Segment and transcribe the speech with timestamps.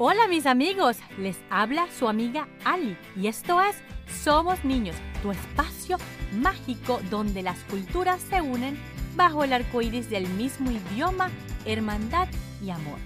[0.00, 3.74] Hola mis amigos, les habla su amiga Ali y esto es
[4.22, 5.96] Somos Niños, tu espacio
[6.34, 8.78] mágico donde las culturas se unen
[9.16, 11.32] bajo el arco iris del mismo idioma,
[11.64, 12.28] hermandad
[12.62, 13.00] y amor.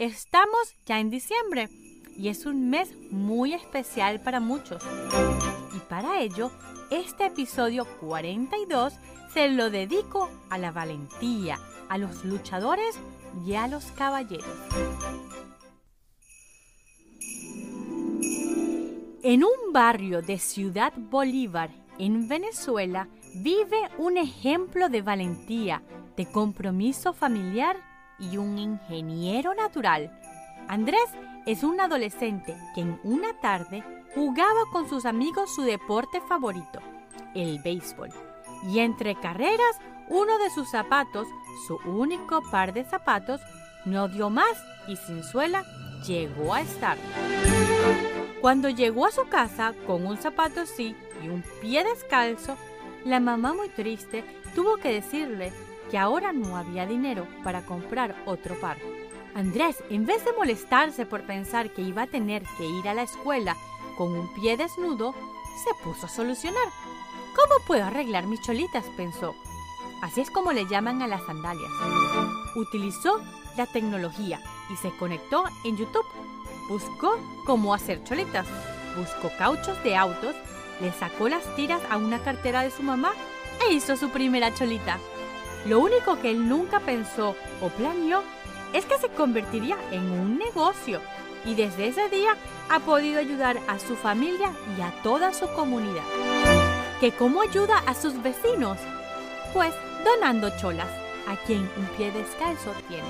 [0.00, 1.68] Estamos ya en diciembre
[2.16, 4.82] y es un mes muy especial para muchos.
[5.76, 6.50] Y para ello,
[6.90, 8.94] este episodio 42
[9.32, 12.98] se lo dedico a la valentía, a los luchadores
[13.46, 14.48] y a los caballeros.
[19.32, 21.70] En un barrio de Ciudad Bolívar,
[22.00, 25.84] en Venezuela, vive un ejemplo de valentía,
[26.16, 27.76] de compromiso familiar
[28.18, 30.10] y un ingeniero natural.
[30.66, 31.08] Andrés
[31.46, 33.84] es un adolescente que en una tarde
[34.16, 36.80] jugaba con sus amigos su deporte favorito,
[37.36, 38.10] el béisbol.
[38.64, 39.78] Y entre carreras,
[40.08, 41.28] uno de sus zapatos,
[41.68, 43.40] su único par de zapatos,
[43.84, 45.64] no dio más y sin suela
[46.04, 46.98] llegó a estar.
[48.40, 52.56] Cuando llegó a su casa con un zapato así y un pie descalzo,
[53.04, 54.24] la mamá muy triste
[54.54, 55.52] tuvo que decirle
[55.90, 58.78] que ahora no había dinero para comprar otro par.
[59.34, 63.02] Andrés, en vez de molestarse por pensar que iba a tener que ir a la
[63.02, 63.56] escuela
[63.98, 65.14] con un pie desnudo,
[65.62, 66.68] se puso a solucionar.
[67.36, 68.84] ¿Cómo puedo arreglar mis cholitas?
[68.96, 69.34] pensó.
[70.02, 71.70] Así es como le llaman a las sandalias.
[72.56, 73.20] Utilizó
[73.58, 76.06] la tecnología y se conectó en YouTube
[76.70, 78.46] Buscó cómo hacer cholitas,
[78.96, 80.36] buscó cauchos de autos,
[80.80, 83.10] le sacó las tiras a una cartera de su mamá
[83.68, 85.00] e hizo su primera cholita.
[85.66, 88.22] Lo único que él nunca pensó o planeó
[88.72, 91.00] es que se convertiría en un negocio
[91.44, 92.36] y desde ese día
[92.68, 96.04] ha podido ayudar a su familia y a toda su comunidad.
[97.00, 98.78] ¿Que cómo ayuda a sus vecinos?
[99.52, 99.74] Pues
[100.04, 100.86] donando cholas
[101.26, 103.08] a quien un pie descalzo tiene.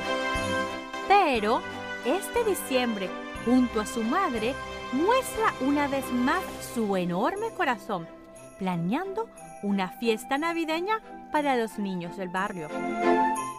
[1.07, 1.61] Pero
[2.07, 3.11] este diciembre
[3.45, 4.55] junto a su madre,
[4.93, 6.43] muestra una vez más
[6.75, 8.09] su enorme corazón,
[8.59, 9.29] planeando
[9.63, 11.01] una fiesta navideña
[11.33, 12.69] para los niños del barrio.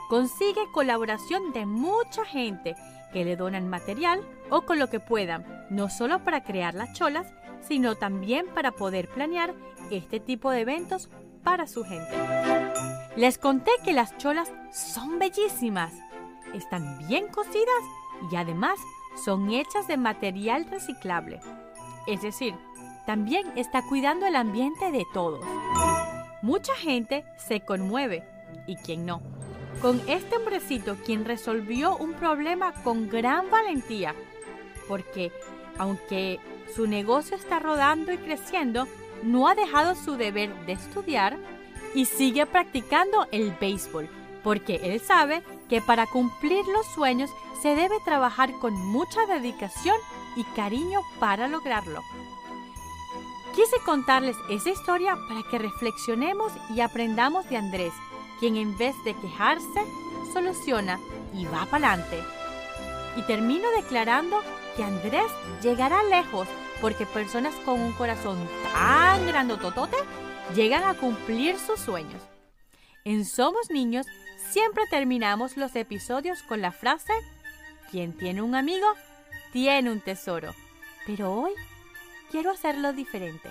[0.10, 2.76] Consigue colaboración de mucha gente
[3.14, 7.28] que le donan material o con lo que puedan, no solo para crear las cholas,
[7.62, 9.54] sino también para poder planear
[9.90, 11.10] este tipo de eventos
[11.44, 12.12] para su gente.
[13.16, 15.94] Les conté que las cholas son bellísimas,
[16.54, 17.84] están bien cocidas
[18.32, 18.80] y además
[19.16, 21.40] son hechas de material reciclable.
[22.08, 22.56] Es decir,
[23.06, 25.44] también está cuidando el ambiente de todos.
[26.42, 28.24] Mucha gente se conmueve,
[28.68, 29.22] y quien no,
[29.82, 34.16] con este hombrecito quien resolvió un problema con gran valentía,
[34.88, 35.32] porque
[35.78, 36.40] aunque
[36.76, 38.88] su negocio está rodando y creciendo,
[39.24, 41.38] no ha dejado su deber de estudiar
[41.94, 44.10] y sigue practicando el béisbol,
[44.44, 47.30] porque él sabe que para cumplir los sueños
[47.62, 49.96] se debe trabajar con mucha dedicación
[50.36, 52.02] y cariño para lograrlo.
[53.56, 57.94] Quise contarles esa historia para que reflexionemos y aprendamos de Andrés,
[58.40, 59.86] quien en vez de quejarse,
[60.32, 61.00] soluciona
[61.34, 62.24] y va para adelante.
[63.18, 64.42] Y termino declarando
[64.76, 65.30] que Andrés
[65.62, 66.48] llegará lejos
[66.80, 68.38] porque personas con un corazón
[68.74, 69.98] tan grandototote
[70.56, 72.22] llegan a cumplir sus sueños.
[73.04, 74.06] En Somos Niños
[74.52, 77.14] siempre terminamos los episodios con la frase
[77.90, 78.88] quien tiene un amigo,
[79.54, 80.54] tiene un tesoro.
[81.06, 81.52] Pero hoy
[82.32, 83.50] quiero hacerlo diferente.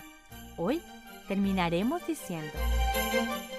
[0.56, 0.82] Hoy
[1.26, 2.52] terminaremos diciendo,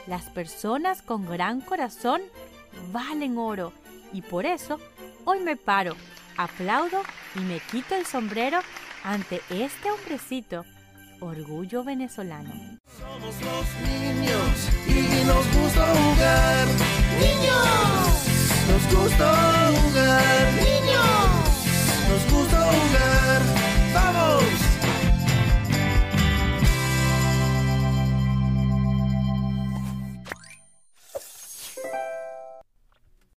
[0.08, 2.22] las personas con gran corazón
[2.92, 3.74] valen oro
[4.14, 4.80] y por eso
[5.26, 5.96] hoy me paro,
[6.38, 7.02] aplaudo
[7.36, 8.60] y me quito el sombrero
[9.04, 10.64] ante este hombrecito,
[11.20, 12.52] orgullo venezolano.
[13.00, 17.01] Somos los niños y nos gusta jugar.
[17.20, 18.11] Niños, nos gusta jugar.